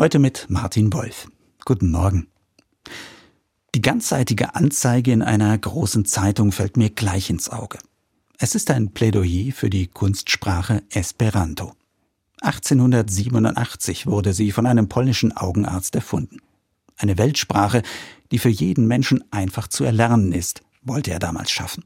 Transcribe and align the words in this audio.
Heute 0.00 0.20
mit 0.20 0.46
Martin 0.48 0.92
Wolf. 0.92 1.28
Guten 1.64 1.90
Morgen. 1.90 2.28
Die 3.74 3.80
ganzseitige 3.80 4.54
Anzeige 4.54 5.10
in 5.10 5.22
einer 5.22 5.58
großen 5.58 6.04
Zeitung 6.04 6.52
fällt 6.52 6.76
mir 6.76 6.88
gleich 6.88 7.30
ins 7.30 7.50
Auge. 7.50 7.78
Es 8.38 8.54
ist 8.54 8.70
ein 8.70 8.92
Plädoyer 8.92 9.52
für 9.52 9.70
die 9.70 9.88
Kunstsprache 9.88 10.84
Esperanto. 10.90 11.72
1887 12.42 14.06
wurde 14.06 14.34
sie 14.34 14.52
von 14.52 14.66
einem 14.66 14.88
polnischen 14.88 15.36
Augenarzt 15.36 15.96
erfunden. 15.96 16.38
Eine 16.96 17.18
Weltsprache, 17.18 17.82
die 18.30 18.38
für 18.38 18.50
jeden 18.50 18.86
Menschen 18.86 19.24
einfach 19.32 19.66
zu 19.66 19.82
erlernen 19.82 20.30
ist, 20.30 20.60
wollte 20.82 21.10
er 21.10 21.18
damals 21.18 21.50
schaffen. 21.50 21.82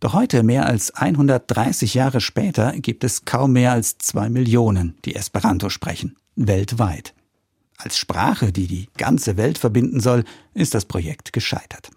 Doch 0.00 0.12
heute, 0.12 0.42
mehr 0.42 0.66
als 0.66 0.94
130 0.94 1.94
Jahre 1.94 2.20
später, 2.20 2.72
gibt 2.72 3.04
es 3.04 3.24
kaum 3.24 3.52
mehr 3.52 3.72
als 3.72 3.96
zwei 3.96 4.28
Millionen, 4.28 4.98
die 5.06 5.14
Esperanto 5.14 5.70
sprechen 5.70 6.16
weltweit. 6.46 7.14
Als 7.76 7.96
Sprache, 7.96 8.52
die 8.52 8.66
die 8.66 8.88
ganze 8.96 9.36
Welt 9.36 9.58
verbinden 9.58 10.00
soll, 10.00 10.24
ist 10.54 10.74
das 10.74 10.84
Projekt 10.84 11.32
gescheitert. 11.32 11.90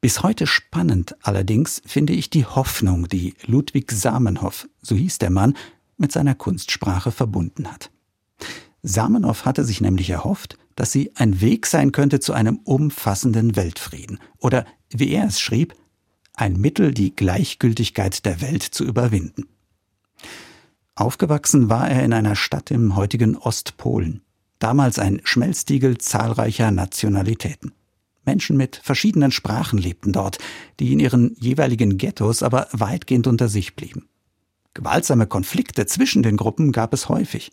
Bis 0.00 0.22
heute 0.22 0.46
spannend 0.46 1.16
allerdings 1.22 1.82
finde 1.84 2.12
ich 2.12 2.30
die 2.30 2.46
Hoffnung, 2.46 3.08
die 3.08 3.34
Ludwig 3.46 3.90
Samenhoff, 3.90 4.68
so 4.80 4.94
hieß 4.94 5.18
der 5.18 5.30
Mann, 5.30 5.54
mit 5.96 6.12
seiner 6.12 6.36
Kunstsprache 6.36 7.10
verbunden 7.10 7.70
hat. 7.70 7.90
Samenhoff 8.82 9.44
hatte 9.44 9.64
sich 9.64 9.80
nämlich 9.80 10.08
erhofft, 10.10 10.56
dass 10.76 10.92
sie 10.92 11.10
ein 11.16 11.40
Weg 11.40 11.66
sein 11.66 11.90
könnte 11.90 12.20
zu 12.20 12.32
einem 12.32 12.60
umfassenden 12.62 13.56
Weltfrieden 13.56 14.20
oder, 14.38 14.64
wie 14.90 15.10
er 15.10 15.26
es 15.26 15.40
schrieb, 15.40 15.74
ein 16.34 16.54
Mittel, 16.54 16.94
die 16.94 17.14
Gleichgültigkeit 17.16 18.24
der 18.24 18.40
Welt 18.40 18.62
zu 18.62 18.84
überwinden. 18.84 19.48
Aufgewachsen 21.00 21.70
war 21.70 21.88
er 21.88 22.02
in 22.02 22.12
einer 22.12 22.34
Stadt 22.34 22.72
im 22.72 22.96
heutigen 22.96 23.36
Ostpolen, 23.36 24.22
damals 24.58 24.98
ein 24.98 25.20
Schmelztiegel 25.22 25.98
zahlreicher 25.98 26.72
Nationalitäten. 26.72 27.72
Menschen 28.24 28.56
mit 28.56 28.80
verschiedenen 28.82 29.30
Sprachen 29.30 29.78
lebten 29.78 30.12
dort, 30.12 30.38
die 30.80 30.92
in 30.92 30.98
ihren 30.98 31.36
jeweiligen 31.38 31.98
Ghettos 31.98 32.42
aber 32.42 32.66
weitgehend 32.72 33.28
unter 33.28 33.48
sich 33.48 33.76
blieben. 33.76 34.08
Gewaltsame 34.74 35.28
Konflikte 35.28 35.86
zwischen 35.86 36.24
den 36.24 36.36
Gruppen 36.36 36.72
gab 36.72 36.92
es 36.92 37.08
häufig. 37.08 37.52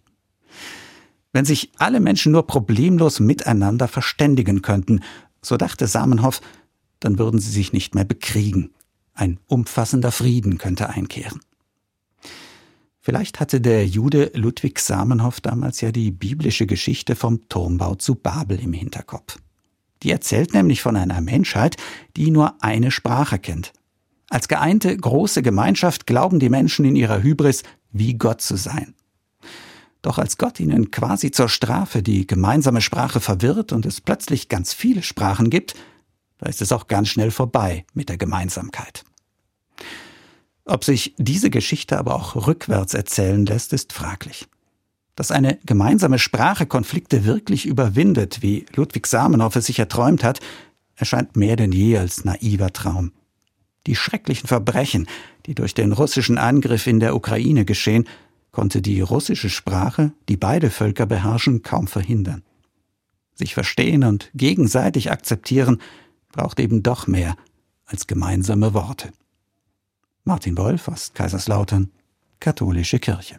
Wenn 1.31 1.45
sich 1.45 1.71
alle 1.77 1.99
Menschen 1.99 2.31
nur 2.31 2.47
problemlos 2.47 3.19
miteinander 3.19 3.87
verständigen 3.87 4.63
könnten, 4.63 5.01
so 5.43 5.55
dachte 5.55 5.85
Samenhoff, 5.85 6.41
dann 6.99 7.19
würden 7.19 7.39
sie 7.39 7.51
sich 7.51 7.73
nicht 7.73 7.93
mehr 7.93 8.05
bekriegen. 8.05 8.71
Ein 9.13 9.39
umfassender 9.45 10.11
Frieden 10.11 10.57
könnte 10.57 10.89
einkehren. 10.89 11.41
Vielleicht 13.05 13.39
hatte 13.39 13.61
der 13.61 13.85
Jude 13.85 14.31
Ludwig 14.33 14.79
Samenhoff 14.79 15.39
damals 15.39 15.79
ja 15.79 15.91
die 15.91 16.09
biblische 16.09 16.65
Geschichte 16.65 17.15
vom 17.15 17.47
Turmbau 17.49 17.93
zu 17.93 18.15
Babel 18.15 18.59
im 18.59 18.73
Hinterkopf. 18.73 19.37
Die 20.01 20.09
erzählt 20.09 20.55
nämlich 20.55 20.81
von 20.81 20.95
einer 20.95 21.21
Menschheit, 21.21 21.77
die 22.17 22.31
nur 22.31 22.63
eine 22.63 22.89
Sprache 22.89 23.37
kennt. 23.37 23.73
Als 24.31 24.47
geeinte 24.47 24.97
große 24.97 25.43
Gemeinschaft 25.43 26.07
glauben 26.07 26.39
die 26.39 26.49
Menschen 26.49 26.83
in 26.83 26.95
ihrer 26.95 27.21
Hybris, 27.21 27.61
wie 27.91 28.15
Gott 28.15 28.41
zu 28.41 28.55
sein. 28.55 28.95
Doch 30.01 30.17
als 30.17 30.39
Gott 30.39 30.59
ihnen 30.59 30.89
quasi 30.89 31.29
zur 31.29 31.47
Strafe 31.47 32.01
die 32.01 32.25
gemeinsame 32.25 32.81
Sprache 32.81 33.19
verwirrt 33.19 33.71
und 33.71 33.85
es 33.85 34.01
plötzlich 34.01 34.49
ganz 34.49 34.73
viele 34.73 35.03
Sprachen 35.03 35.51
gibt, 35.51 35.75
da 36.39 36.49
ist 36.49 36.59
es 36.59 36.71
auch 36.71 36.87
ganz 36.87 37.09
schnell 37.09 37.29
vorbei 37.29 37.85
mit 37.93 38.09
der 38.09 38.17
Gemeinsamkeit. 38.17 39.05
Ob 40.65 40.83
sich 40.83 41.13
diese 41.17 41.51
Geschichte 41.51 41.97
aber 41.97 42.15
auch 42.15 42.47
rückwärts 42.47 42.95
erzählen 42.95 43.45
lässt, 43.45 43.71
ist 43.71 43.93
fraglich. 43.93 44.47
Dass 45.15 45.31
eine 45.31 45.59
gemeinsame 45.65 46.17
Sprache 46.17 46.65
Konflikte 46.65 47.23
wirklich 47.23 47.67
überwindet, 47.67 48.41
wie 48.41 48.65
Ludwig 48.75 49.05
Samenhoff 49.05 49.55
es 49.55 49.67
sich 49.67 49.77
erträumt 49.79 50.23
hat, 50.23 50.39
erscheint 50.95 51.35
mehr 51.35 51.55
denn 51.55 51.71
je 51.71 51.97
als 51.97 52.25
naiver 52.25 52.73
Traum. 52.73 53.11
Die 53.85 53.95
schrecklichen 53.95 54.47
Verbrechen, 54.47 55.07
die 55.45 55.53
durch 55.53 55.75
den 55.75 55.91
russischen 55.91 56.39
Angriff 56.39 56.87
in 56.87 56.99
der 56.99 57.15
Ukraine 57.15 57.63
geschehen, 57.63 58.05
konnte 58.51 58.81
die 58.81 59.01
russische 59.01 59.49
Sprache, 59.49 60.13
die 60.27 60.37
beide 60.37 60.71
Völker 60.71 61.05
beherrschen, 61.05 61.61
kaum 61.61 61.87
verhindern. 61.87 62.41
Sich 63.35 63.53
verstehen 63.53 64.03
und 64.03 64.31
gegenseitig 64.33 65.11
akzeptieren 65.11 65.81
braucht 66.31 66.59
eben 66.59 66.81
doch 66.81 67.05
mehr 67.05 67.35
als 67.85 68.07
gemeinsame 68.07 68.73
Worte. 68.73 69.11
Martin 70.27 70.57
Wolf 70.57 70.87
aus 70.87 71.13
Kaiserslautern, 71.13 71.91
Katholische 72.39 72.97
Kirche. 72.97 73.37